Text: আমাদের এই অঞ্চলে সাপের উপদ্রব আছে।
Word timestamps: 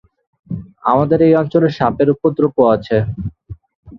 আমাদের 0.91 1.19
এই 1.21 1.33
অঞ্চলে 1.41 1.69
সাপের 1.77 2.07
উপদ্রব 2.15 2.55
আছে। 2.75 2.97